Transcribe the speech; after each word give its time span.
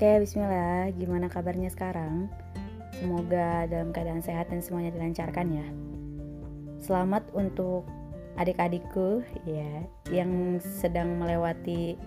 Oke, 0.00 0.24
bismillah. 0.24 0.96
Gimana 0.96 1.28
kabarnya 1.28 1.68
sekarang? 1.68 2.32
Semoga 2.96 3.68
dalam 3.68 3.92
keadaan 3.92 4.24
sehat 4.24 4.48
dan 4.48 4.64
semuanya 4.64 4.96
dilancarkan 4.96 5.52
ya. 5.52 5.66
Selamat 6.80 7.28
untuk 7.36 7.84
adik-adikku 8.40 9.20
ya 9.44 9.84
yang 10.08 10.56
sedang 10.56 11.20
melewati 11.20 12.00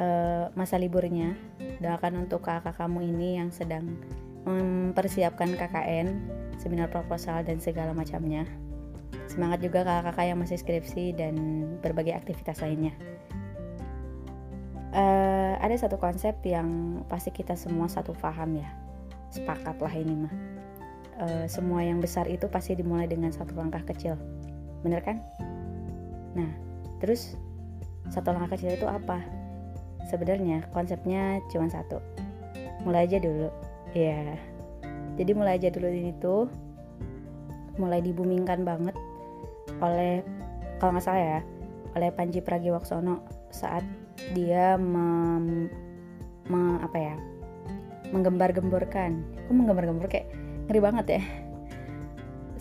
uh, 0.00 0.48
masa 0.56 0.80
liburnya. 0.80 1.36
Doakan 1.84 2.24
untuk 2.24 2.40
kakak 2.40 2.80
kamu 2.80 3.12
ini 3.12 3.36
yang 3.36 3.52
sedang 3.52 4.00
mempersiapkan 4.48 5.60
KKN, 5.60 6.08
seminar 6.56 6.88
proposal 6.88 7.44
dan 7.44 7.60
segala 7.60 7.92
macamnya. 7.92 8.48
Semangat 9.28 9.60
juga 9.60 9.84
kakak-kakak 9.84 10.24
yang 10.24 10.40
masih 10.40 10.56
skripsi 10.56 11.12
dan 11.20 11.36
berbagai 11.84 12.16
aktivitas 12.16 12.64
lainnya 12.64 12.96
uh, 14.94 15.52
ada 15.58 15.74
satu 15.74 15.98
konsep 15.98 16.38
yang 16.46 17.02
pasti 17.10 17.34
kita 17.34 17.58
semua 17.58 17.90
satu 17.90 18.14
paham 18.14 18.56
ya. 18.56 18.70
Sepakat 19.34 19.76
lah 19.82 19.94
ini 19.94 20.14
mah. 20.14 20.34
Uh, 21.14 21.46
semua 21.46 21.82
yang 21.82 22.02
besar 22.02 22.26
itu 22.26 22.46
pasti 22.50 22.74
dimulai 22.74 23.10
dengan 23.10 23.34
satu 23.34 23.54
langkah 23.54 23.82
kecil. 23.82 24.14
Bener 24.86 25.02
kan? 25.02 25.18
Nah 26.38 26.50
terus 27.02 27.34
satu 28.08 28.30
langkah 28.30 28.54
kecil 28.54 28.78
itu 28.78 28.86
apa? 28.86 29.20
Sebenarnya 30.08 30.64
konsepnya 30.70 31.42
cuma 31.50 31.66
satu. 31.66 31.98
Mulai 32.86 33.10
aja 33.10 33.18
dulu. 33.18 33.50
Ya 33.94 34.38
jadi 35.14 35.30
mulai 35.34 35.58
aja 35.58 35.70
dulu 35.70 35.86
ini 35.86 36.12
tuh 36.18 36.50
mulai 37.78 38.02
dibumingkan 38.02 38.62
banget 38.62 38.94
oleh 39.82 40.22
kalau 40.78 40.94
nggak 40.94 41.06
salah 41.06 41.22
ya 41.22 41.40
oleh 41.94 42.10
Panji 42.10 42.42
Pragiwaksono 42.42 43.22
saat 43.54 43.82
dia 44.32 44.78
mem, 44.78 45.68
me, 46.48 46.60
apa 46.80 46.98
ya 46.98 47.14
menggembar-gemborkan. 48.14 49.26
Kok 49.48 49.54
menggembar-gembor? 49.54 50.06
Kayak 50.06 50.30
ngeri 50.70 50.80
banget 50.80 51.06
ya. 51.18 51.22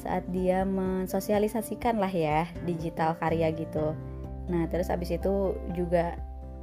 Saat 0.02 0.26
dia 0.34 0.68
mensosialisasikan 0.68 2.02
lah 2.02 2.12
ya 2.12 2.50
digital 2.66 3.16
karya 3.22 3.54
gitu. 3.54 3.96
Nah 4.50 4.68
terus 4.68 4.92
abis 4.92 5.16
itu 5.16 5.56
juga 5.78 6.18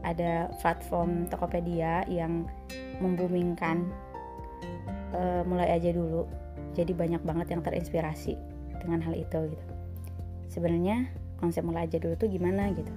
ada 0.05 0.48
platform 0.61 1.28
Tokopedia 1.28 2.05
yang 2.08 2.48
membumingkan 3.00 3.88
uh, 5.16 5.42
mulai 5.48 5.72
aja 5.72 5.94
dulu. 5.94 6.28
Jadi 6.77 6.92
banyak 6.92 7.22
banget 7.24 7.56
yang 7.56 7.62
terinspirasi 7.64 8.36
dengan 8.80 9.00
hal 9.00 9.16
itu 9.16 9.56
gitu. 9.56 9.66
Sebenarnya 10.50 11.08
konsep 11.41 11.64
mulai 11.64 11.88
aja 11.88 11.96
dulu 11.96 12.18
tuh 12.20 12.28
gimana 12.28 12.68
gitu 12.77 12.92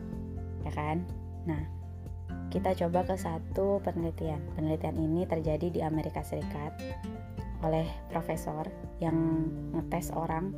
ya 0.68 0.72
kan? 0.76 1.04
Nah 1.48 1.73
kita 2.54 2.78
coba 2.86 3.02
ke 3.02 3.18
satu 3.18 3.82
penelitian. 3.82 4.38
Penelitian 4.54 4.94
ini 5.02 5.26
terjadi 5.26 5.74
di 5.74 5.82
Amerika 5.82 6.22
Serikat 6.22 6.78
oleh 7.66 7.90
profesor 8.14 8.70
yang 9.02 9.50
ngetes 9.74 10.14
orang 10.14 10.54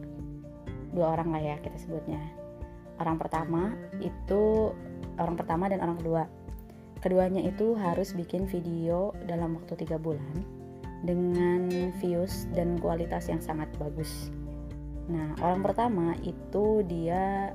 dua 0.91 1.15
orang 1.15 1.31
lah 1.31 1.39
ya 1.39 1.55
kita 1.63 1.79
sebutnya. 1.79 2.19
Orang 2.99 3.15
pertama 3.15 3.71
itu 4.03 4.75
orang 5.15 5.39
pertama 5.39 5.71
dan 5.71 5.79
orang 5.79 5.95
kedua. 5.95 6.27
Keduanya 6.99 7.47
itu 7.47 7.79
harus 7.79 8.11
bikin 8.11 8.43
video 8.43 9.15
dalam 9.23 9.55
waktu 9.55 9.79
tiga 9.87 9.95
bulan 9.95 10.43
dengan 11.07 11.69
views 12.03 12.49
dan 12.51 12.75
kualitas 12.81 13.31
yang 13.31 13.39
sangat 13.39 13.71
bagus. 13.79 14.33
Nah, 15.05 15.37
orang 15.37 15.61
pertama 15.61 16.17
itu 16.25 16.81
dia 16.89 17.53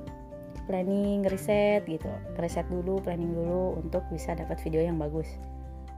planning 0.71 1.27
riset 1.27 1.83
gitu. 1.83 2.07
Riset 2.39 2.63
dulu 2.71 3.03
planning 3.03 3.35
dulu 3.35 3.75
untuk 3.83 4.07
bisa 4.07 4.31
dapat 4.31 4.55
video 4.63 4.79
yang 4.79 4.95
bagus. 4.95 5.27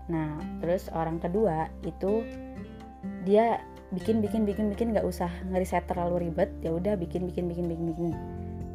Nah 0.09 0.33
terus 0.57 0.89
orang 0.89 1.21
kedua 1.21 1.69
itu 1.85 2.25
dia 3.21 3.61
bikin 3.93 4.25
bikin 4.25 4.49
bikin 4.49 4.73
bikin 4.73 4.97
nggak 4.97 5.05
usah 5.05 5.29
ngeriset 5.53 5.85
terlalu 5.85 6.25
ribet. 6.27 6.49
Ya 6.65 6.73
udah 6.73 6.97
bikin 6.97 7.29
bikin 7.29 7.45
bikin 7.45 7.69
bikin 7.69 7.85
bikin. 7.93 8.11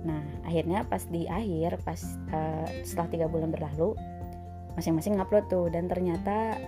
Nah 0.07 0.23
akhirnya 0.47 0.87
pas 0.87 1.03
di 1.11 1.27
akhir 1.27 1.83
pas 1.83 1.99
uh, 2.31 2.71
setelah 2.87 3.11
tiga 3.11 3.27
bulan 3.27 3.51
berlalu 3.51 3.99
masing-masing 4.79 5.19
ngupload 5.19 5.51
tuh. 5.51 5.67
Dan 5.67 5.91
ternyata 5.91 6.63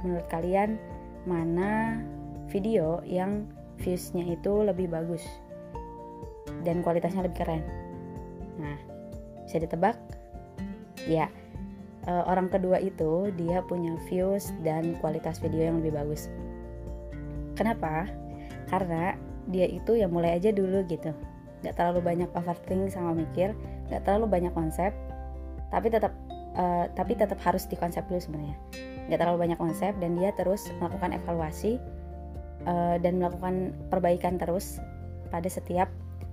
menurut 0.00 0.24
kalian 0.32 0.80
mana 1.28 2.00
video 2.48 3.04
yang 3.04 3.44
viewsnya 3.76 4.24
itu 4.24 4.64
lebih 4.64 4.88
bagus? 4.88 5.20
Dan 6.64 6.80
kualitasnya 6.80 7.28
lebih 7.28 7.44
keren 7.44 7.79
Nah, 8.60 8.76
bisa 9.48 9.56
ditebak? 9.56 9.96
Ya, 11.08 11.32
uh, 12.04 12.24
orang 12.28 12.52
kedua 12.52 12.76
itu 12.78 13.32
dia 13.40 13.64
punya 13.64 13.96
views 14.06 14.52
dan 14.60 14.96
kualitas 15.00 15.40
video 15.40 15.72
yang 15.72 15.80
lebih 15.80 15.96
bagus. 15.96 16.28
Kenapa? 17.56 18.08
Karena 18.68 19.16
dia 19.50 19.66
itu 19.66 19.96
ya 19.96 20.06
mulai 20.06 20.36
aja 20.36 20.52
dulu 20.52 20.84
gitu. 20.86 21.10
Gak 21.60 21.76
terlalu 21.76 22.00
banyak 22.00 22.30
overthink 22.32 22.92
sama 22.92 23.12
mikir, 23.12 23.52
gak 23.92 24.04
terlalu 24.08 24.28
banyak 24.28 24.52
konsep, 24.56 24.92
tapi 25.68 25.92
tetap 25.92 26.12
uh, 26.56 26.88
tapi 26.96 27.16
tetap 27.16 27.36
harus 27.44 27.68
dikonsep 27.68 28.04
dulu 28.08 28.20
sebenarnya. 28.20 28.56
Gak 29.10 29.18
terlalu 29.20 29.48
banyak 29.50 29.58
konsep 29.58 29.92
dan 29.98 30.16
dia 30.16 30.30
terus 30.36 30.68
melakukan 30.78 31.16
evaluasi 31.16 31.76
uh, 32.64 32.96
dan 33.00 33.20
melakukan 33.20 33.74
perbaikan 33.92 34.40
terus 34.40 34.80
pada 35.28 35.46
setiap 35.50 35.90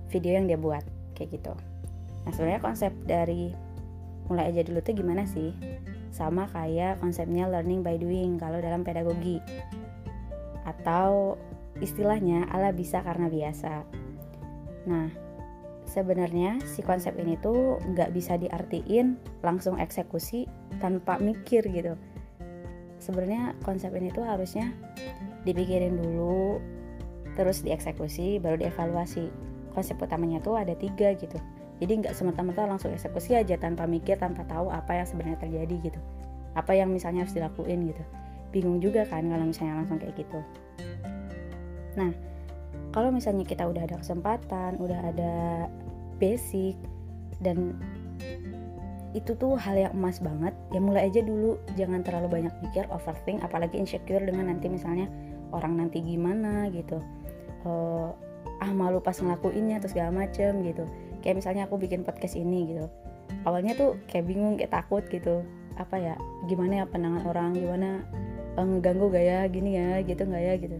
video 0.08 0.40
yang 0.40 0.46
dia 0.48 0.56
buat 0.56 0.84
kayak 1.12 1.40
gitu. 1.40 1.52
Nah 2.28 2.36
sebenarnya 2.36 2.60
konsep 2.60 2.92
dari 3.08 3.56
mulai 4.28 4.52
aja 4.52 4.60
dulu 4.60 4.84
tuh 4.84 4.92
gimana 4.92 5.24
sih? 5.24 5.56
Sama 6.12 6.44
kayak 6.52 7.00
konsepnya 7.00 7.48
learning 7.48 7.80
by 7.80 7.96
doing 7.96 8.36
kalau 8.36 8.60
dalam 8.60 8.84
pedagogi 8.84 9.40
atau 10.68 11.40
istilahnya 11.80 12.44
ala 12.52 12.68
bisa 12.76 13.00
karena 13.00 13.32
biasa. 13.32 13.80
Nah 14.92 15.08
sebenarnya 15.88 16.60
si 16.68 16.84
konsep 16.84 17.16
ini 17.16 17.40
tuh 17.40 17.80
nggak 17.96 18.12
bisa 18.12 18.36
diartiin 18.36 19.16
langsung 19.40 19.80
eksekusi 19.80 20.44
tanpa 20.84 21.16
mikir 21.16 21.64
gitu. 21.64 21.96
Sebenarnya 23.00 23.56
konsep 23.64 23.88
ini 23.96 24.12
tuh 24.12 24.28
harusnya 24.28 24.68
dipikirin 25.48 25.96
dulu, 25.96 26.60
terus 27.40 27.64
dieksekusi, 27.64 28.36
baru 28.36 28.60
dievaluasi. 28.60 29.32
Konsep 29.72 29.96
utamanya 29.96 30.44
tuh 30.44 30.60
ada 30.60 30.76
tiga 30.76 31.16
gitu 31.16 31.40
jadi 31.78 31.92
nggak 32.02 32.14
semata-mata 32.14 32.66
langsung 32.66 32.90
eksekusi 32.90 33.38
aja 33.38 33.54
tanpa 33.54 33.86
mikir 33.86 34.18
tanpa 34.18 34.42
tahu 34.50 34.66
apa 34.74 34.98
yang 34.98 35.06
sebenarnya 35.06 35.38
terjadi 35.38 35.76
gitu. 35.90 36.00
Apa 36.58 36.74
yang 36.74 36.90
misalnya 36.90 37.22
harus 37.22 37.34
dilakuin 37.38 37.86
gitu. 37.86 38.02
Bingung 38.50 38.82
juga 38.82 39.06
kan 39.06 39.22
kalau 39.30 39.46
misalnya 39.46 39.78
langsung 39.78 40.02
kayak 40.02 40.18
gitu. 40.18 40.40
Nah 41.94 42.10
kalau 42.90 43.14
misalnya 43.14 43.46
kita 43.46 43.62
udah 43.62 43.86
ada 43.86 43.96
kesempatan 44.02 44.82
udah 44.82 45.00
ada 45.14 45.34
basic 46.18 46.74
dan 47.38 47.78
itu 49.16 49.32
tuh 49.38 49.56
hal 49.56 49.78
yang 49.78 49.94
emas 49.94 50.18
banget 50.18 50.52
ya 50.74 50.82
mulai 50.82 51.06
aja 51.06 51.22
dulu. 51.22 51.62
Jangan 51.78 52.02
terlalu 52.02 52.42
banyak 52.42 52.54
mikir 52.58 52.90
overthink 52.90 53.38
apalagi 53.46 53.78
insecure 53.78 54.26
dengan 54.26 54.50
nanti 54.50 54.66
misalnya 54.66 55.06
orang 55.54 55.78
nanti 55.78 56.02
gimana 56.02 56.66
gitu. 56.74 56.98
Uh, 57.62 58.10
ah 58.58 58.70
malu 58.74 58.98
pas 58.98 59.14
ngelakuinnya 59.14 59.78
terus 59.78 59.94
segala 59.94 60.10
macem 60.26 60.66
gitu 60.66 60.82
kayak 61.22 61.42
misalnya 61.42 61.66
aku 61.66 61.80
bikin 61.80 62.06
podcast 62.06 62.38
ini 62.38 62.74
gitu. 62.74 62.86
Awalnya 63.44 63.76
tuh 63.76 64.00
kayak 64.08 64.24
bingung 64.28 64.56
kayak 64.56 64.72
takut 64.72 65.04
gitu. 65.08 65.44
Apa 65.78 65.94
ya 65.98 66.14
gimana 66.50 66.82
ya 66.82 66.84
pandangan 66.88 67.22
orang? 67.28 67.50
Gimana 67.54 68.02
uh, 68.58 68.64
ngeganggu 68.66 69.12
gak 69.12 69.24
ya? 69.24 69.40
Gini 69.46 69.70
ya 69.78 70.02
gitu 70.02 70.22
nggak 70.26 70.42
ya 70.42 70.54
gitu. 70.58 70.76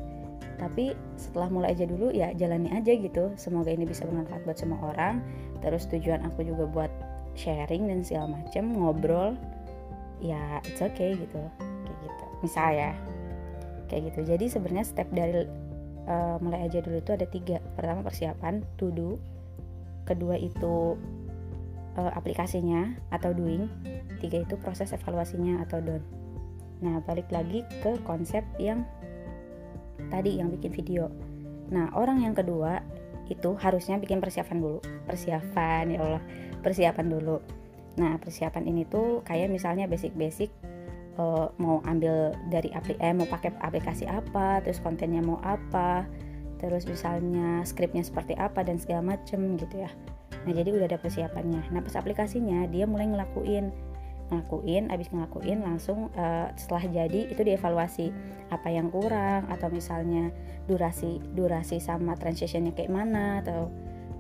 Tapi 0.59 0.85
setelah 1.15 1.49
mulai 1.55 1.71
aja 1.71 1.87
dulu 1.87 2.11
ya 2.11 2.35
jalani 2.35 2.71
aja 2.75 2.93
gitu. 2.99 3.31
Semoga 3.39 3.71
ini 3.71 3.87
bisa 3.87 4.03
bermanfaat 4.09 4.43
buat 4.43 4.59
semua 4.59 4.81
orang. 4.91 5.23
Terus 5.63 5.87
tujuan 5.87 6.27
aku 6.27 6.43
juga 6.43 6.67
buat 6.67 6.93
sharing 7.39 7.87
dan 7.87 8.03
segala 8.03 8.43
macem 8.43 8.75
ngobrol 8.75 9.39
ya 10.19 10.59
it's 10.67 10.83
okay 10.83 11.15
gitu. 11.15 11.43
Kayak 11.87 11.99
gitu. 12.03 12.25
Misalnya 12.43 12.91
kayak 13.87 14.03
gitu. 14.13 14.21
Jadi 14.35 14.45
sebenarnya 14.51 14.87
step 14.87 15.09
dari 15.15 15.47
uh, 16.11 16.37
mulai 16.43 16.67
aja 16.67 16.83
dulu 16.83 16.99
itu 16.99 17.15
ada 17.15 17.27
tiga. 17.31 17.63
Pertama 17.79 18.03
persiapan 18.03 18.67
to 18.77 18.91
do 18.91 19.15
kedua 20.09 20.41
itu 20.41 20.97
uh, 22.01 22.13
aplikasinya 22.17 22.97
atau 23.13 23.37
doing 23.37 23.69
tiga 24.25 24.41
itu 24.41 24.57
proses 24.57 24.97
evaluasinya 24.97 25.61
atau 25.69 25.85
done 25.85 26.05
nah 26.79 27.03
balik 27.03 27.27
lagi 27.35 27.67
ke 27.83 27.99
konsep 28.07 28.47
yang 28.63 28.87
tadi 30.07 30.39
yang 30.41 30.49
bikin 30.55 30.71
video. 30.71 31.11
Nah 31.75 31.93
orang 31.99 32.25
yang 32.25 32.35
kedua 32.39 32.81
itu 33.29 33.59
harusnya 33.61 34.01
bikin 34.01 34.23
persiapan 34.23 34.63
dulu. 34.63 34.79
Persiapan 35.05 35.85
ya 35.91 36.01
Allah. 36.01 36.23
Persiapan 36.65 37.07
dulu. 37.11 37.39
Nah 38.01 38.17
persiapan 38.23 38.65
ini 38.71 38.87
tuh 38.89 39.21
kayak 39.27 39.53
misalnya 39.53 39.91
basic-basic 39.91 40.55
uh, 41.21 41.51
mau 41.61 41.83
ambil 41.85 42.33
dari 42.49 42.73
aplik 42.73 42.97
eh, 43.03 43.13
mau 43.13 43.29
pakai 43.29 43.53
aplikasi 43.59 44.07
apa 44.09 44.63
terus 44.65 44.81
kontennya 44.81 45.21
mau 45.21 45.43
apa 45.43 46.07
terus 46.59 46.85
misalnya 46.85 47.63
skripnya 47.65 48.03
seperti 48.05 48.35
apa 48.35 48.67
dan 48.67 48.77
segala 48.77 49.17
macem 49.17 49.57
gitu 49.57 49.87
ya. 49.87 49.91
Nah 50.45 50.53
jadi 50.53 50.75
udah 50.75 50.87
ada 50.91 50.99
persiapannya. 51.01 51.73
Nah 51.73 51.81
pas 51.81 51.95
aplikasinya 51.97 52.67
dia 52.69 52.85
mulai 52.85 53.09
ngelakuin. 53.09 53.71
Ngelakuin 54.29 54.93
abis 54.93 55.09
ngelakuin 55.09 55.65
langsung 55.65 56.13
uh, 56.13 56.53
setelah 56.59 56.85
jadi 56.85 57.33
itu 57.33 57.41
dievaluasi. 57.41 58.13
Apa 58.53 58.69
yang 58.69 58.93
kurang 58.93 59.49
atau 59.49 59.73
misalnya 59.73 60.29
durasi 60.69 61.21
durasi 61.33 61.81
sama 61.81 62.13
transitionnya 62.19 62.77
kayak 62.77 62.93
mana 62.93 63.41
atau 63.41 63.73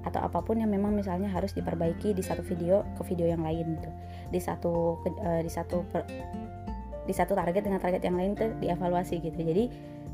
atau 0.06 0.24
apa 0.24 0.40
pun 0.40 0.56
yang 0.56 0.72
memang 0.72 0.94
misalnya 0.96 1.28
harus 1.28 1.52
diperbaiki 1.52 2.16
di 2.16 2.22
satu 2.24 2.40
video 2.40 2.86
ke 2.96 3.02
video 3.12 3.28
yang 3.28 3.44
lain 3.44 3.76
gitu 3.76 3.90
di 4.32 4.40
satu 4.40 4.96
uh, 5.04 5.40
di 5.44 5.50
satu 5.50 5.84
per, 5.90 6.06
di 7.08 7.12
satu 7.16 7.32
target 7.32 7.64
dengan 7.64 7.80
target 7.80 8.04
yang 8.04 8.16
lain 8.20 8.36
tuh 8.36 8.52
dievaluasi 8.60 9.20
gitu. 9.24 9.36
Jadi 9.40 9.64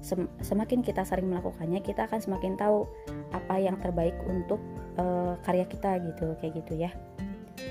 sem 0.05 0.29
semakin 0.45 0.85
kita 0.85 1.01
sering 1.01 1.33
melakukannya 1.33 1.81
kita 1.81 2.05
akan 2.05 2.21
semakin 2.21 2.61
tahu 2.61 2.85
apa 3.33 3.56
yang 3.56 3.81
terbaik 3.81 4.12
untuk 4.29 4.61
uh, 5.01 5.41
karya 5.41 5.65
kita 5.65 5.97
gitu 6.12 6.37
kayak 6.45 6.61
gitu 6.61 6.77
ya. 6.77 6.93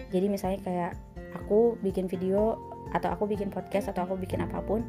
Jadi 0.10 0.26
misalnya 0.34 0.60
kayak 0.66 0.92
aku 1.38 1.78
bikin 1.86 2.10
video 2.10 2.58
atau 2.90 3.14
aku 3.14 3.30
bikin 3.30 3.54
podcast 3.54 3.94
atau 3.94 4.10
aku 4.10 4.18
bikin 4.18 4.42
apa 4.42 4.66
pun 4.66 4.82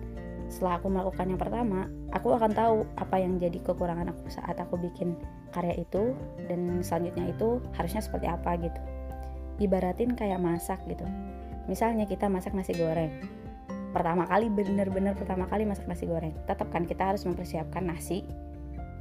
setelah 0.48 0.80
aku 0.80 0.92
melakukan 0.92 1.24
yang 1.24 1.40
pertama 1.40 1.88
aku 2.12 2.36
akan 2.36 2.52
tahu 2.52 2.76
apa 3.00 3.16
yang 3.16 3.40
jadi 3.40 3.60
kekurangan 3.64 4.12
aku 4.12 4.28
saat 4.28 4.56
aku 4.60 4.76
bikin 4.80 5.16
karya 5.52 5.84
itu 5.84 6.16
dan 6.48 6.80
selanjutnya 6.80 7.28
itu 7.28 7.60
harusnya 7.76 8.00
seperti 8.00 8.24
apa 8.24 8.56
gitu. 8.56 8.80
Ibaratin 9.60 10.16
kayak 10.16 10.40
masak 10.40 10.80
gitu. 10.88 11.04
Misalnya 11.68 12.08
kita 12.08 12.32
masak 12.32 12.56
nasi 12.56 12.72
goreng 12.72 13.43
pertama 13.94 14.26
kali 14.26 14.50
bener-bener 14.50 15.14
pertama 15.14 15.46
kali 15.46 15.62
masak 15.62 15.86
nasi 15.86 16.04
goreng. 16.10 16.34
Tetap 16.50 16.68
kan 16.74 16.84
kita 16.84 17.14
harus 17.14 17.22
mempersiapkan 17.22 17.86
nasi 17.86 18.26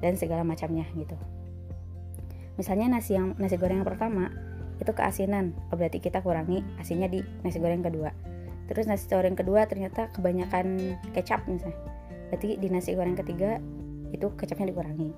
dan 0.05 0.13
segala 0.13 0.45
macamnya 0.45 0.85
gitu. 0.93 1.17
Misalnya 2.55 2.93
nasi 2.93 3.17
yang 3.17 3.33
nasi 3.41 3.57
goreng 3.57 3.81
yang 3.81 3.89
pertama 3.89 4.29
itu 4.77 4.93
keasinan. 4.93 5.57
Oh, 5.73 5.77
berarti 5.77 5.97
kita 5.97 6.21
kurangi 6.21 6.61
asinnya 6.77 7.09
di 7.09 7.25
nasi 7.41 7.57
goreng 7.57 7.81
kedua. 7.81 8.13
Terus 8.69 8.85
nasi 8.85 9.09
goreng 9.09 9.33
kedua 9.33 9.65
ternyata 9.65 10.13
kebanyakan 10.13 10.95
kecap 11.17 11.49
misalnya. 11.49 11.81
Berarti 12.29 12.61
di 12.61 12.67
nasi 12.69 12.93
goreng 12.93 13.17
ketiga 13.17 13.57
itu 14.13 14.29
kecapnya 14.37 14.69
dikurangi. 14.69 15.09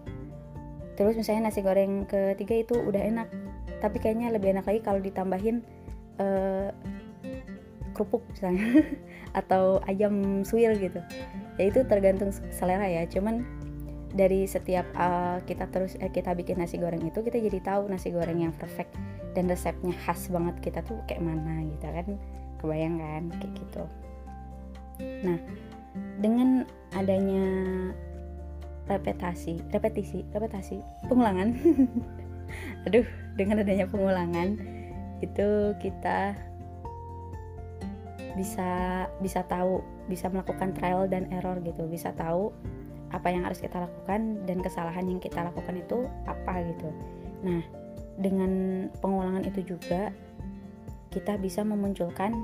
Terus 0.95 1.19
misalnya 1.19 1.51
nasi 1.51 1.60
goreng 1.60 2.07
ketiga 2.07 2.56
itu 2.56 2.80
udah 2.80 3.04
enak 3.04 3.27
tapi 3.83 4.00
kayaknya 4.00 4.31
lebih 4.31 4.56
enak 4.56 4.66
lagi 4.66 4.81
kalau 4.81 4.98
ditambahin 5.04 5.62
uh, 6.18 6.72
kerupuk 7.95 8.24
misalnya 8.31 8.66
atau 9.35 9.83
ayam 9.91 10.47
suwir 10.47 10.71
gitu. 10.79 11.03
Ya 11.59 11.67
itu 11.67 11.83
tergantung 11.83 12.31
selera 12.55 12.87
ya. 12.87 13.03
Cuman 13.11 13.43
dari 14.15 14.47
setiap 14.47 14.87
uh, 14.95 15.43
kita 15.43 15.67
terus 15.67 15.99
eh, 15.99 16.07
kita 16.07 16.31
bikin 16.31 16.55
nasi 16.55 16.79
goreng 16.79 17.03
itu 17.03 17.19
kita 17.19 17.35
jadi 17.35 17.59
tahu 17.59 17.91
nasi 17.91 18.15
goreng 18.15 18.39
yang 18.39 18.55
perfect 18.55 18.95
dan 19.35 19.51
resepnya 19.51 19.91
khas 20.07 20.31
banget 20.31 20.55
kita 20.63 20.79
tuh 20.87 20.95
kayak 21.05 21.19
mana 21.21 21.67
gitu 21.67 21.85
kan. 21.85 22.07
Kebayang 22.63 22.95
kan? 22.97 23.23
Kayak 23.43 23.51
gitu. 23.59 23.83
Nah 25.27 25.38
dengan 26.23 26.63
adanya 26.95 27.45
repetasi 28.88 29.59
repetisi 29.75 30.23
repetasi 30.31 30.79
pengulangan. 31.11 31.51
Aduh 32.88 33.03
dengan 33.35 33.67
adanya 33.67 33.83
pengulangan 33.91 34.55
itu 35.19 35.75
kita 35.83 36.35
bisa 38.35 39.05
bisa 39.23 39.41
tahu 39.47 39.81
bisa 40.11 40.27
melakukan 40.29 40.75
trial 40.75 41.07
dan 41.07 41.31
error 41.31 41.57
gitu. 41.63 41.87
Bisa 41.87 42.11
tahu 42.13 42.51
apa 43.09 43.31
yang 43.31 43.47
harus 43.47 43.63
kita 43.63 43.79
lakukan 43.79 44.43
dan 44.43 44.59
kesalahan 44.59 45.07
yang 45.07 45.23
kita 45.23 45.39
lakukan 45.41 45.79
itu 45.79 46.05
apa 46.27 46.61
gitu. 46.67 46.89
Nah 47.47 47.63
dengan 48.19 48.51
pengulangan 48.99 49.47
itu 49.47 49.75
juga 49.75 50.11
kita 51.11 51.39
bisa 51.39 51.63
memunculkan 51.63 52.35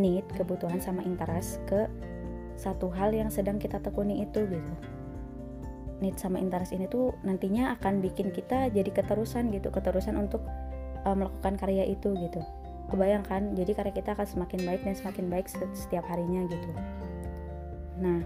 need 0.00 0.24
kebutuhan 0.36 0.80
sama 0.80 1.04
interest 1.04 1.60
ke 1.68 1.84
satu 2.56 2.88
hal 2.88 3.12
yang 3.12 3.28
sedang 3.28 3.60
kita 3.60 3.76
tekuni 3.80 4.24
itu 4.24 4.48
gitu. 4.48 4.74
Need 6.00 6.16
sama 6.16 6.40
interest 6.40 6.72
ini 6.72 6.88
tuh 6.88 7.12
nantinya 7.24 7.76
akan 7.76 8.00
bikin 8.00 8.32
kita 8.32 8.72
jadi 8.72 8.88
keterusan 8.88 9.52
gitu 9.52 9.68
keterusan 9.68 10.16
untuk 10.16 10.44
uh, 11.04 11.16
melakukan 11.16 11.56
karya 11.60 11.88
itu 11.88 12.12
gitu 12.16 12.40
kebayangkan 12.86 13.54
jadi 13.58 13.72
karya 13.74 13.94
kita 13.94 14.14
akan 14.14 14.26
semakin 14.26 14.60
baik 14.62 14.80
dan 14.86 14.94
semakin 14.94 15.26
baik 15.26 15.46
setiap 15.74 16.04
harinya 16.06 16.46
gitu. 16.46 16.70
Nah 17.98 18.20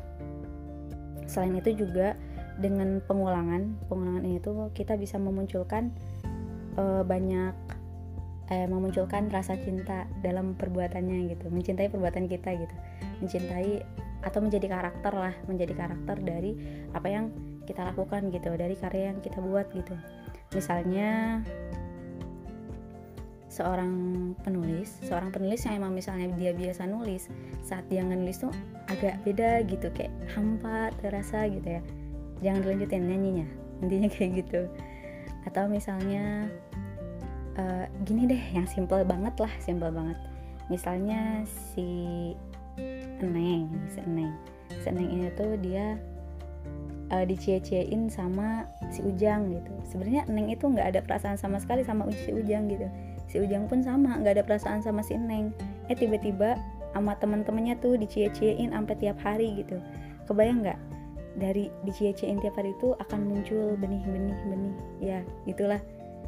selain 1.31 1.55
itu 1.57 1.87
juga 1.87 2.19
dengan 2.61 3.01
pengulangan 3.07 3.79
pengulangan 3.89 4.25
ini 4.27 4.39
tuh 4.43 4.69
kita 4.77 4.99
bisa 5.01 5.17
memunculkan 5.17 5.95
uh, 6.77 7.01
banyak 7.07 7.55
eh, 8.51 8.67
memunculkan 8.67 9.31
rasa 9.31 9.55
cinta 9.57 10.11
dalam 10.21 10.59
perbuatannya 10.59 11.31
gitu. 11.33 11.49
Mencintai 11.49 11.89
perbuatan 11.89 12.27
kita 12.27 12.51
gitu. 12.59 12.77
Mencintai 13.23 13.81
atau 14.21 14.45
menjadi 14.45 14.69
karakter 14.69 15.13
lah 15.17 15.33
menjadi 15.49 15.73
karakter 15.73 16.21
dari 16.21 16.53
apa 16.93 17.09
yang 17.09 17.33
kita 17.65 17.87
lakukan 17.89 18.29
gitu 18.29 18.53
dari 18.59 18.77
karya 18.77 19.15
yang 19.15 19.19
kita 19.25 19.41
buat 19.41 19.71
gitu. 19.73 19.95
Misalnya 20.53 21.41
seorang 23.51 23.93
penulis 24.47 25.03
seorang 25.03 25.35
penulis 25.35 25.67
yang 25.67 25.83
emang 25.83 25.91
misalnya 25.91 26.31
dia 26.39 26.55
biasa 26.55 26.87
nulis 26.87 27.27
saat 27.67 27.83
dia 27.91 28.07
nulis 28.07 28.39
tuh 28.39 28.55
agak 28.87 29.19
beda 29.27 29.67
gitu 29.67 29.91
kayak 29.91 30.15
hampa 30.31 30.95
terasa 31.03 31.51
gitu 31.51 31.67
ya. 31.67 31.83
Jangan 32.41 32.63
dilanjutin 32.63 33.05
nyanyinya 33.11 33.47
intinya 33.83 34.09
kayak 34.15 34.47
gitu. 34.47 34.71
Atau 35.51 35.67
misalnya 35.67 36.47
uh, 37.59 37.91
gini 38.07 38.31
deh 38.31 38.43
yang 38.55 38.71
simple 38.71 39.03
banget 39.03 39.35
lah 39.43 39.53
simple 39.59 39.91
banget. 39.91 40.17
Misalnya 40.71 41.43
si 41.75 41.91
Eneng 43.19 43.67
si 43.91 43.99
Eneng. 43.99 44.33
Si 44.79 44.87
Eneng 44.87 45.11
ini 45.11 45.27
tuh 45.35 45.59
dia 45.59 45.99
uh, 47.11 47.27
dicie-ciein 47.27 48.07
sama 48.07 48.71
si 48.95 49.03
Ujang 49.03 49.51
gitu. 49.51 49.75
Sebenarnya 49.91 50.23
Neng 50.31 50.47
itu 50.55 50.71
nggak 50.71 50.95
ada 50.95 51.01
perasaan 51.03 51.35
sama 51.35 51.59
sekali 51.59 51.83
sama 51.83 52.07
si 52.15 52.31
Ujang 52.31 52.71
gitu 52.71 52.87
si 53.31 53.39
Ujang 53.39 53.71
pun 53.71 53.79
sama 53.79 54.19
nggak 54.19 54.43
ada 54.43 54.45
perasaan 54.45 54.83
sama 54.83 55.07
si 55.07 55.15
Neng. 55.15 55.55
Eh 55.87 55.95
tiba-tiba 55.95 56.59
sama 56.91 57.15
teman-temannya 57.23 57.79
tuh 57.79 57.95
dicie-ciein 57.95 58.75
sampai 58.75 58.99
tiap 58.99 59.23
hari 59.23 59.63
gitu. 59.63 59.79
Kebayang 60.27 60.67
nggak? 60.67 60.81
Dari 61.39 61.71
dicie-ciein 61.87 62.43
tiap 62.43 62.59
hari 62.59 62.75
itu 62.75 62.99
akan 62.99 63.31
muncul 63.31 63.79
benih-benih 63.79 64.35
benih. 64.51 64.77
Ya 64.99 65.19
gitulah. 65.47 65.79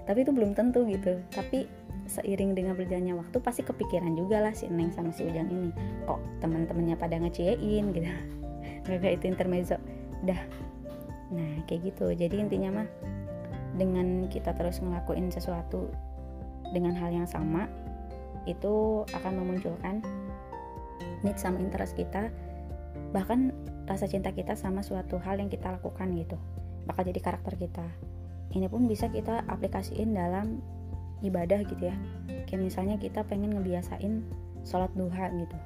Tapi 0.06 0.22
itu 0.22 0.30
belum 0.30 0.54
tentu 0.54 0.86
gitu. 0.86 1.18
Tapi 1.34 1.66
seiring 2.06 2.54
dengan 2.54 2.78
berjalannya 2.78 3.18
waktu 3.18 3.38
pasti 3.42 3.62
kepikiran 3.66 4.14
juga 4.14 4.38
lah 4.38 4.54
si 4.54 4.70
Neng 4.70 4.94
sama 4.94 5.10
si 5.10 5.26
Ujang 5.26 5.50
ini. 5.50 5.74
Kok 6.06 6.38
teman-temannya 6.38 6.94
pada 6.94 7.18
ngeciein 7.18 7.90
gitu? 7.90 8.06
Gak 8.86 9.18
itu 9.18 9.26
intermezzo. 9.26 9.78
Dah. 10.22 10.38
Nah 11.34 11.66
kayak 11.66 11.90
gitu. 11.90 12.14
Jadi 12.14 12.38
intinya 12.38 12.82
mah 12.82 12.88
dengan 13.74 14.28
kita 14.28 14.54
terus 14.54 14.78
ngelakuin 14.84 15.32
sesuatu 15.32 15.90
dengan 16.72 16.96
hal 16.96 17.12
yang 17.12 17.28
sama 17.28 17.68
itu 18.48 19.06
akan 19.14 19.32
memunculkan 19.38 20.02
need 21.22 21.38
sama 21.38 21.62
interest 21.62 21.94
kita 21.94 22.32
bahkan 23.14 23.54
rasa 23.86 24.10
cinta 24.10 24.34
kita 24.34 24.58
sama 24.58 24.82
suatu 24.82 25.20
hal 25.22 25.38
yang 25.38 25.52
kita 25.52 25.70
lakukan 25.70 26.10
gitu 26.16 26.40
bakal 26.86 27.06
jadi 27.06 27.20
karakter 27.22 27.54
kita. 27.58 27.86
Ini 28.52 28.68
pun 28.68 28.84
bisa 28.84 29.08
kita 29.08 29.48
aplikasiin 29.48 30.12
dalam 30.12 30.60
ibadah 31.24 31.64
gitu 31.64 31.88
ya. 31.88 31.96
Kayak 32.44 32.68
misalnya 32.68 32.96
kita 33.00 33.24
pengen 33.24 33.56
ngebiasain 33.56 34.26
sholat 34.66 34.92
duha 34.92 35.32
gitu. 35.32 35.56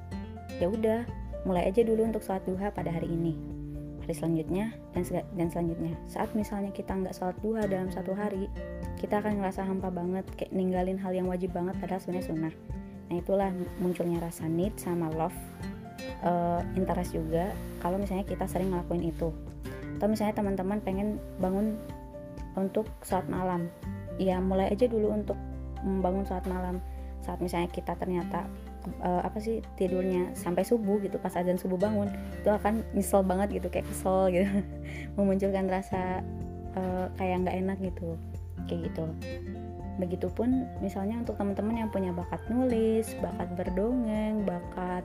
Ya 0.61 0.67
udah 0.71 1.03
mulai 1.43 1.67
aja 1.67 1.83
dulu 1.83 2.07
untuk 2.07 2.23
sholat 2.23 2.43
duha 2.47 2.71
pada 2.71 2.93
hari 2.93 3.11
ini 3.11 3.35
hari 4.07 4.15
selanjutnya 4.15 4.71
dan 4.95 5.03
dan 5.35 5.47
selanjutnya. 5.51 5.93
Saat 6.07 6.31
misalnya 6.31 6.71
kita 6.71 6.95
nggak 6.95 7.11
sholat 7.11 7.35
duha 7.43 7.67
dalam 7.67 7.91
satu 7.91 8.15
hari 8.15 8.47
kita 8.95 9.19
akan 9.19 9.43
ngerasa 9.43 9.67
hampa 9.67 9.91
banget 9.91 10.23
kayak 10.39 10.55
ninggalin 10.55 10.95
hal 10.95 11.11
yang 11.11 11.27
wajib 11.27 11.51
banget 11.51 11.75
padahal 11.83 11.99
sebenarnya 11.99 12.27
sunnah. 12.31 12.53
Nah 13.11 13.15
itulah 13.19 13.51
munculnya 13.83 14.23
rasa 14.23 14.47
need 14.47 14.71
sama 14.79 15.11
love 15.11 15.35
uh, 16.23 16.63
interest 16.79 17.19
juga 17.19 17.51
kalau 17.83 17.99
misalnya 17.99 18.23
kita 18.23 18.47
sering 18.47 18.71
ngelakuin 18.71 19.11
itu. 19.11 19.35
Atau 19.99 20.07
misalnya 20.07 20.39
teman-teman 20.39 20.79
pengen 20.79 21.19
bangun 21.43 21.75
untuk 22.55 22.87
saat 23.03 23.27
malam 23.27 23.67
ya 24.15 24.39
mulai 24.39 24.71
aja 24.71 24.87
dulu 24.87 25.11
untuk 25.11 25.35
membangun 25.83 26.23
saat 26.23 26.47
malam. 26.47 26.79
Saat 27.27 27.43
misalnya 27.43 27.67
kita 27.67 27.91
ternyata 27.99 28.47
uh, 29.03 29.21
apa 29.23 29.37
sih 29.39 29.63
tidurnya 29.75 30.31
sampai 30.33 30.63
subuh 30.63 30.99
gitu 31.03 31.19
pas 31.21 31.33
azan 31.35 31.59
subuh 31.59 31.77
bangun 31.77 32.09
itu 32.39 32.49
akan 32.49 32.81
nyesel 32.91 33.21
banget 33.23 33.61
gitu 33.61 33.67
kayak 33.71 33.87
kesel 33.89 34.31
gitu. 34.31 34.47
Memunculkan 35.17 35.67
rasa 35.69 36.21
uh, 36.75 37.07
kayak 37.19 37.47
nggak 37.47 37.57
enak 37.57 37.77
gitu 37.81 38.17
kayak 38.65 38.91
gitu. 38.91 39.05
Begitupun 39.97 40.69
misalnya 40.79 41.21
untuk 41.21 41.39
teman-teman 41.41 41.85
yang 41.85 41.89
punya 41.89 42.13
bakat 42.13 42.41
nulis 42.51 43.11
bakat 43.19 43.49
berdongeng 43.57 44.45
bakat 44.45 45.03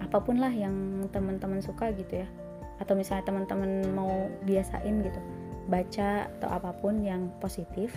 apa 0.00 0.18
pun 0.18 0.40
lah 0.40 0.50
yang 0.50 1.06
teman-teman 1.12 1.60
suka 1.60 1.92
gitu 1.94 2.24
ya. 2.24 2.28
Atau 2.80 2.96
misalnya 2.96 3.28
teman-teman 3.28 3.92
mau 3.92 4.28
biasain 4.48 5.04
gitu 5.04 5.20
baca 5.70 6.26
atau 6.40 6.48
apa 6.50 6.74
pun 6.74 6.98
yang 6.98 7.30
positif 7.38 7.94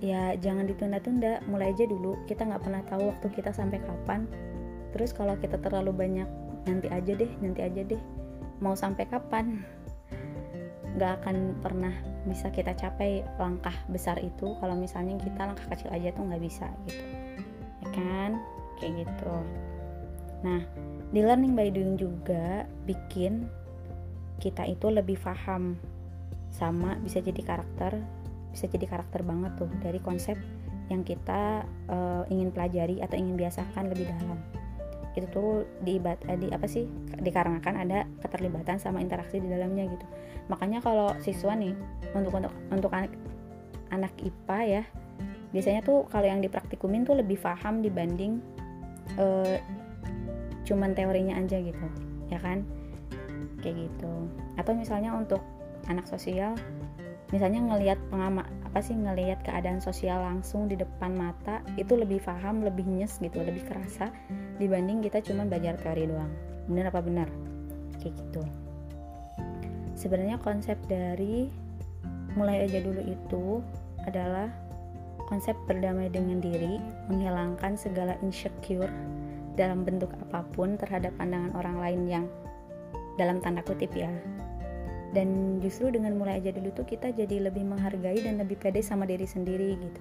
ya 0.00 0.34
jangan 0.40 0.66
ditunda-tunda. 0.66 1.44
Mulai 1.46 1.76
aja 1.76 1.84
dulu. 1.86 2.16
Kita 2.24 2.48
nggak 2.48 2.62
pernah 2.64 2.82
tahu 2.88 3.12
waktu 3.12 3.26
kita 3.36 3.52
sampai 3.52 3.78
kapan. 3.84 4.26
Terus 4.96 5.14
kalau 5.14 5.38
kita 5.38 5.60
terlalu 5.60 5.94
banyak 5.94 6.28
nanti 6.66 6.88
aja 6.90 7.12
deh 7.14 7.30
nanti 7.44 7.60
aja 7.62 7.84
deh. 7.84 8.00
Mau 8.64 8.74
sampai 8.74 9.06
kapan? 9.06 9.62
Nggak 10.98 11.22
akan 11.22 11.36
pernah 11.62 11.94
bisa 12.26 12.50
kita 12.50 12.74
capai 12.74 13.22
langkah 13.38 13.76
besar 13.88 14.18
itu. 14.18 14.56
Kalau 14.58 14.74
misalnya 14.74 15.20
kita 15.20 15.46
langkah 15.46 15.68
kecil 15.70 15.92
aja 15.94 16.10
tuh 16.16 16.26
nggak 16.26 16.42
bisa 16.42 16.66
gitu. 16.88 17.04
Ya 17.84 17.88
kan? 17.94 18.30
Kayak 18.80 19.06
gitu. 19.06 19.34
Nah 20.42 20.60
di 21.10 21.20
learning 21.20 21.52
by 21.54 21.68
doing 21.70 21.94
juga 21.98 22.64
bikin 22.86 23.46
kita 24.40 24.64
itu 24.64 24.88
lebih 24.88 25.20
paham 25.20 25.76
sama 26.50 26.98
bisa 27.02 27.22
jadi 27.22 27.42
karakter 27.44 28.00
bisa 28.50 28.66
jadi 28.66 28.86
karakter 28.86 29.22
banget 29.22 29.54
tuh 29.58 29.70
dari 29.80 30.02
konsep 30.02 30.36
yang 30.90 31.06
kita 31.06 31.62
uh, 31.86 32.26
ingin 32.28 32.50
pelajari 32.50 32.98
atau 32.98 33.14
ingin 33.14 33.38
biasakan 33.38 33.94
lebih 33.94 34.10
dalam. 34.10 34.38
Itu 35.14 35.26
tuh 35.30 35.50
di, 35.82 36.02
eh, 36.02 36.38
di 36.38 36.48
apa 36.50 36.66
sih 36.66 36.86
dikarenakan 37.18 37.74
ada 37.86 38.06
keterlibatan 38.22 38.82
sama 38.82 38.98
interaksi 38.98 39.38
di 39.38 39.46
dalamnya 39.46 39.86
gitu. 39.86 40.06
Makanya 40.50 40.82
kalau 40.82 41.14
siswa 41.22 41.54
nih 41.54 41.74
untuk 42.14 42.34
untuk 42.34 42.52
untuk 42.74 42.90
anak 42.90 43.14
anak 43.90 44.14
IPA 44.18 44.58
ya 44.66 44.82
biasanya 45.50 45.82
tuh 45.82 46.06
kalau 46.06 46.26
yang 46.30 46.38
dipraktikumin 46.38 47.02
tuh 47.02 47.18
lebih 47.18 47.34
paham 47.42 47.82
dibanding 47.82 48.38
uh, 49.18 49.58
cuman 50.62 50.94
teorinya 50.94 51.38
aja 51.38 51.58
gitu 51.58 51.86
ya 52.30 52.38
kan? 52.42 52.66
Kayak 53.62 53.86
gitu. 53.86 54.14
Atau 54.58 54.74
misalnya 54.74 55.14
untuk 55.14 55.42
anak 55.86 56.06
sosial 56.06 56.54
misalnya 57.30 57.62
ngelihat 57.62 57.98
pengamat 58.10 58.46
apa 58.70 58.78
sih 58.82 58.94
ngelihat 58.94 59.42
keadaan 59.42 59.82
sosial 59.82 60.22
langsung 60.22 60.70
di 60.70 60.78
depan 60.78 61.14
mata 61.14 61.62
itu 61.74 61.98
lebih 61.98 62.22
paham 62.22 62.62
lebih 62.62 62.86
nyes 62.86 63.18
gitu 63.18 63.42
lebih 63.42 63.66
kerasa 63.66 64.14
dibanding 64.58 65.02
kita 65.02 65.22
cuma 65.22 65.46
belajar 65.46 65.74
teori 65.78 66.06
doang. 66.06 66.30
Bener 66.70 66.90
apa 66.90 67.02
benar 67.02 67.28
kayak 67.98 68.14
gitu. 68.14 68.42
Sebenarnya 69.98 70.38
konsep 70.40 70.78
dari 70.86 71.50
mulai 72.38 72.66
aja 72.66 72.78
dulu 72.78 73.02
itu 73.02 73.60
adalah 74.06 74.48
konsep 75.26 75.54
berdamai 75.70 76.10
dengan 76.10 76.42
diri 76.42 76.82
menghilangkan 77.06 77.78
segala 77.78 78.18
insecure 78.22 78.90
dalam 79.54 79.86
bentuk 79.86 80.10
apa 80.26 80.46
pun 80.54 80.74
terhadap 80.78 81.14
pandangan 81.18 81.54
orang 81.58 81.76
lain 81.78 82.02
yang 82.06 82.24
dalam 83.18 83.38
tanda 83.42 83.60
kutip 83.60 83.92
ya 83.92 84.08
dan 85.10 85.58
justru 85.58 85.90
dengan 85.90 86.14
mulai 86.14 86.38
aja 86.38 86.54
dulu 86.54 86.70
tuh 86.72 86.86
kita 86.86 87.10
jadi 87.10 87.50
lebih 87.50 87.66
menghargai 87.66 88.22
dan 88.22 88.38
lebih 88.38 88.58
pede 88.58 88.82
sama 88.82 89.06
diri 89.06 89.26
sendiri 89.26 89.74
gitu. 89.78 90.00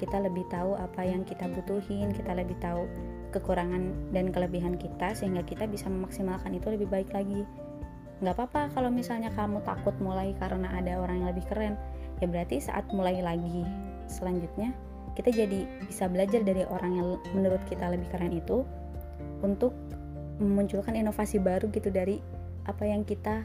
Kita 0.00 0.16
lebih 0.16 0.48
tahu 0.48 0.74
apa 0.80 1.04
yang 1.04 1.22
kita 1.28 1.46
butuhin 1.52 2.10
kita 2.16 2.32
lebih 2.32 2.56
tahu 2.58 2.88
kekurangan 3.30 4.10
dan 4.10 4.34
kelebihan 4.34 4.74
kita 4.74 5.14
sehingga 5.14 5.46
kita 5.46 5.70
bisa 5.70 5.86
memaksimalkan 5.86 6.50
itu 6.56 6.66
lebih 6.72 6.90
baik 6.90 7.12
lagi. 7.14 7.46
Nggak 8.20 8.34
apa-apa 8.36 8.62
kalau 8.74 8.90
misalnya 8.90 9.30
kamu 9.32 9.62
takut 9.62 9.94
mulai 10.02 10.34
karena 10.36 10.68
ada 10.76 10.98
orang 10.98 11.24
yang 11.24 11.30
lebih 11.32 11.46
keren 11.48 11.78
ya 12.20 12.28
berarti 12.28 12.60
saat 12.60 12.84
mulai 12.92 13.18
lagi 13.24 13.64
selanjutnya 14.06 14.76
kita 15.16 15.32
jadi 15.32 15.66
bisa 15.88 16.06
belajar 16.06 16.44
dari 16.44 16.62
orang 16.68 16.92
yang 16.94 17.08
menurut 17.32 17.60
kita 17.66 17.88
lebih 17.90 18.06
keren 18.12 18.36
itu 18.36 18.62
untuk 19.40 19.72
memunculkan 20.38 20.96
inovasi 20.96 21.40
baru 21.40 21.68
gitu 21.72 21.88
dari 21.88 22.20
apa 22.68 22.84
yang 22.84 23.02
kita 23.04 23.44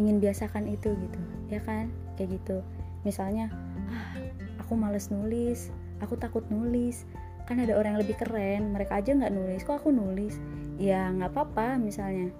ingin 0.00 0.18
biasakan 0.18 0.68
itu 0.68 0.92
gitu 0.96 1.20
ya 1.52 1.60
kan? 1.64 1.92
Kayak 2.16 2.40
gitu. 2.40 2.56
Misalnya 3.02 3.52
ah, 3.92 4.14
aku 4.62 4.76
males 4.78 5.12
nulis 5.12 5.72
aku 6.02 6.18
takut 6.18 6.42
nulis. 6.50 7.06
Kan 7.46 7.62
ada 7.62 7.78
orang 7.78 7.96
yang 7.96 8.02
lebih 8.02 8.18
keren 8.18 8.74
mereka 8.74 8.98
aja 8.98 9.14
nggak 9.14 9.32
nulis 9.32 9.62
kok 9.62 9.78
aku 9.78 9.94
nulis? 9.94 10.36
Ya 10.76 11.08
nggak 11.14 11.32
apa-apa 11.32 11.78
misalnya. 11.78 12.34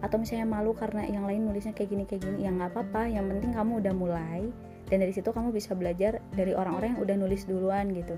Atau 0.00 0.16
misalnya 0.16 0.48
malu 0.48 0.72
karena 0.72 1.04
yang 1.04 1.28
lain 1.28 1.44
nulisnya 1.44 1.76
kayak 1.76 1.92
gini 1.92 2.04
kayak 2.08 2.24
gini 2.24 2.46
ya 2.46 2.54
nggak 2.54 2.72
apa-apa. 2.72 3.10
Yang 3.10 3.36
penting 3.36 3.50
kamu 3.52 3.72
udah 3.82 3.94
mulai 3.94 4.40
dan 4.88 5.02
dari 5.02 5.12
situ 5.12 5.28
kamu 5.30 5.54
bisa 5.54 5.74
belajar 5.74 6.22
dari 6.34 6.54
orang-orang 6.54 6.96
yang 6.96 7.02
udah 7.02 7.16
nulis 7.18 7.44
duluan 7.44 7.90
gitu. 7.92 8.14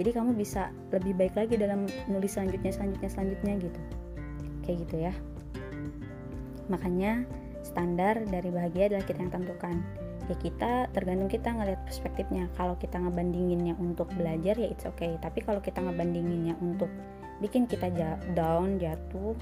Jadi 0.00 0.10
kamu 0.16 0.32
bisa 0.32 0.72
lebih 0.96 1.12
baik 1.12 1.36
lagi 1.36 1.60
dalam 1.60 1.84
nulis 2.08 2.32
selanjutnya 2.32 2.72
selanjutnya 2.72 3.10
selanjutnya 3.12 3.52
gitu. 3.60 3.80
Kayak 4.64 4.76
gitu 4.88 4.96
ya. 4.96 5.12
Makanya 6.72 7.24
standar 7.62 8.22
dari 8.26 8.48
bahagia 8.48 8.92
adalah 8.92 9.04
kita 9.06 9.18
yang 9.22 9.32
tentukan. 9.32 9.76
Ya 10.28 10.36
kita 10.38 10.70
tergantung 10.94 11.26
kita 11.26 11.50
ngelihat 11.50 11.80
perspektifnya. 11.86 12.46
Kalau 12.54 12.78
kita 12.78 13.02
ngebandinginnya 13.02 13.74
untuk 13.82 14.06
belajar 14.14 14.54
ya 14.54 14.68
it's 14.70 14.86
okay. 14.86 15.18
Tapi 15.18 15.42
kalau 15.42 15.58
kita 15.58 15.82
ngebandinginnya 15.82 16.54
untuk 16.62 16.90
bikin 17.42 17.66
kita 17.66 17.90
down 18.36 18.78
jatuh 18.78 19.34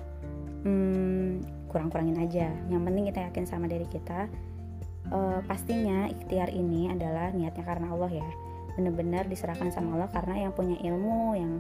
hmm, 0.65 1.45
kurang-kurangin 1.69 2.19
aja. 2.25 2.49
Yang 2.73 2.83
penting 2.89 3.05
kita 3.13 3.21
yakin 3.29 3.45
sama 3.45 3.67
diri 3.69 3.85
kita. 3.91 4.31
Uh, 5.09 5.41
pastinya 5.49 6.05
ikhtiar 6.09 6.53
ini 6.53 6.93
adalah 6.93 7.33
niatnya 7.33 7.65
karena 7.65 7.93
Allah 7.93 8.13
ya. 8.13 8.29
Benar-benar 8.77 9.27
diserahkan 9.27 9.75
sama 9.75 9.99
Allah 9.99 10.09
karena 10.15 10.49
yang 10.49 10.53
punya 10.55 10.79
ilmu 10.81 11.35
yang 11.35 11.53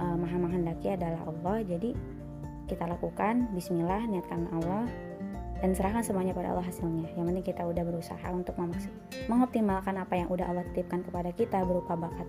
uh, 0.00 0.16
maha 0.18 0.38
menghendaki 0.42 0.90
adalah 0.90 1.22
Allah. 1.22 1.62
Jadi 1.62 1.94
kita 2.66 2.88
lakukan 2.88 3.52
Bismillah 3.52 4.06
niatkan 4.08 4.48
Allah 4.54 4.88
dan 5.62 5.78
serahkan 5.78 6.02
semuanya 6.02 6.34
pada 6.34 6.50
Allah 6.50 6.66
hasilnya. 6.66 7.06
Yang 7.14 7.24
penting 7.30 7.46
kita 7.54 7.62
udah 7.62 7.86
berusaha 7.86 8.26
untuk 8.34 8.58
mengoptimalkan 9.30 9.94
apa 9.94 10.18
yang 10.18 10.28
udah 10.28 10.50
Allah 10.50 10.66
titipkan 10.74 11.06
kepada 11.06 11.30
kita 11.30 11.62
berupa 11.62 11.94
bakat 11.94 12.26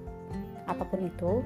apa 0.70 0.86
pun 0.86 1.02
itu. 1.02 1.42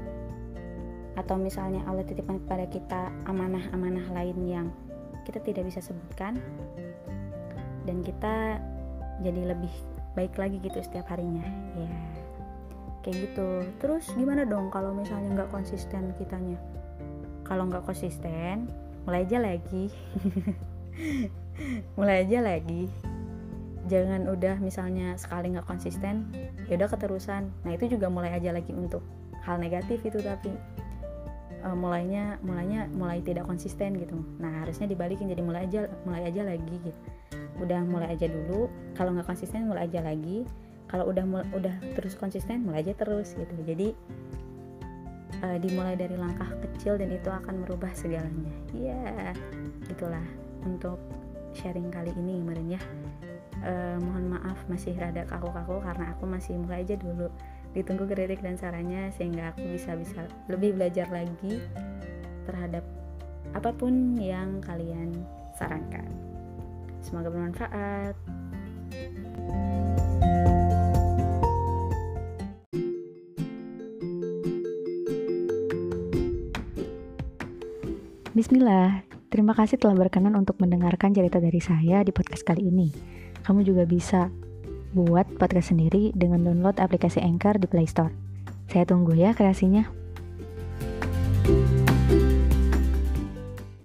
Atau 1.15 1.39
misalnya 1.39 1.81
Allah 1.87 2.03
titipkan 2.03 2.43
kepada 2.43 2.67
kita 2.67 3.09
amanah-amanah 3.25 4.11
lain 4.11 4.37
yang 4.43 4.67
kita 5.23 5.39
tidak 5.39 5.63
bisa 5.71 5.79
sebutkan. 5.79 6.35
Dan 7.87 8.03
kita 8.03 8.59
jadi 9.23 9.55
lebih 9.55 9.71
baik 10.13 10.35
lagi 10.35 10.59
gitu 10.59 10.83
setiap 10.83 11.07
harinya. 11.07 11.47
Ya 11.79 11.87
kayak 13.07 13.31
gitu. 13.31 13.49
Terus 13.79 14.11
gimana 14.19 14.43
dong 14.43 14.67
kalau 14.67 14.91
misalnya 14.91 15.31
nggak 15.39 15.55
konsisten 15.55 16.11
kitanya? 16.19 16.59
Kalau 17.47 17.63
nggak 17.71 17.87
konsisten 17.87 18.67
mulai 19.07 19.23
aja 19.23 19.39
lagi 19.39 19.87
mulai 21.97 22.25
aja 22.25 22.39
lagi. 22.43 22.89
Jangan 23.87 24.27
udah 24.27 24.59
misalnya 24.59 25.15
sekali 25.15 25.55
nggak 25.55 25.67
konsisten 25.67 26.27
ya 26.67 26.75
udah 26.75 26.89
keterusan. 26.91 27.47
Nah 27.63 27.71
itu 27.71 27.87
juga 27.95 28.11
mulai 28.11 28.35
aja 28.35 28.51
lagi 28.51 28.75
untuk 28.75 29.01
hal 29.47 29.55
negatif 29.63 30.03
itu 30.03 30.19
tapi 30.19 30.51
uh, 31.63 31.71
mulainya 31.71 32.35
mulainya 32.43 32.91
mulai 32.91 33.23
tidak 33.23 33.47
konsisten 33.47 33.95
gitu. 33.95 34.19
Nah 34.43 34.63
harusnya 34.65 34.91
dibalikin. 34.91 35.31
Jadi 35.31 35.41
mulai 35.41 35.65
aja 35.65 35.87
mulai 36.03 36.27
aja 36.27 36.43
lagi 36.43 36.75
gitu. 36.83 36.99
Udah 37.63 37.81
mulai 37.87 38.11
aja 38.13 38.27
dulu. 38.27 38.67
Kalau 38.93 39.15
nggak 39.15 39.27
konsisten 39.27 39.71
mulai 39.71 39.87
aja 39.87 40.03
lagi. 40.03 40.43
Kalau 40.87 41.07
udah 41.07 41.23
udah 41.55 41.75
terus 41.95 42.15
konsisten 42.15 42.67
mulai 42.67 42.83
aja 42.83 42.91
terus 42.95 43.35
gitu. 43.39 43.55
Jadi 43.63 43.95
uh, 45.43 45.57
dimulai 45.63 45.95
dari 45.95 46.15
langkah 46.19 46.47
kecil 46.59 46.99
dan 46.99 47.11
itu 47.11 47.31
akan 47.31 47.63
merubah 47.63 47.91
segalanya. 47.95 48.51
Ya 48.75 48.95
yeah, 48.95 49.31
gitulah 49.87 50.23
untuk 50.67 50.99
sharing 51.57 51.89
kali 51.89 52.13
ini 52.13 52.39
kemarin 52.45 52.77
ya. 52.77 52.81
Uh, 53.57 53.97
mohon 54.05 54.37
maaf 54.37 54.57
masih 54.69 54.93
rada 54.93 55.25
kaku-kaku 55.25 55.81
karena 55.81 56.13
aku 56.13 56.29
masih 56.29 56.53
mulai 56.61 56.85
aja 56.85 56.93
dulu 56.93 57.25
ditunggu 57.73 58.05
kritik 58.05 58.39
dan 58.45 58.53
sarannya 58.53 59.09
sehingga 59.17 59.49
aku 59.53 59.65
bisa 59.73 59.97
bisa 59.97 60.29
lebih 60.45 60.77
belajar 60.77 61.09
lagi 61.09 61.57
terhadap 62.45 62.85
apa 63.57 63.73
pun 63.73 64.13
yang 64.21 64.61
kalian 64.61 65.25
sarankan. 65.57 66.05
Semoga 67.01 67.33
bermanfaat. 67.33 68.13
Bismillah, 78.37 79.01
Terima 79.27 79.51
kasih 79.51 79.75
telah 79.75 79.99
berkenan 79.99 80.39
untuk 80.39 80.55
mendengarkan 80.63 81.11
cerita 81.11 81.43
dari 81.43 81.59
saya 81.59 81.99
di 81.99 82.15
podcast 82.15 82.47
kali 82.47 82.71
ini. 82.71 82.95
Kamu 83.43 83.59
juga 83.67 83.83
bisa 83.83 84.31
buat 84.95 85.27
podcast 85.35 85.75
sendiri 85.75 86.15
dengan 86.15 86.47
download 86.47 86.79
aplikasi 86.79 87.19
Anchor 87.19 87.59
di 87.59 87.67
Play 87.67 87.83
Store. 87.91 88.15
Saya 88.71 88.87
tunggu 88.87 89.11
ya 89.19 89.35
kreasinya. 89.35 89.83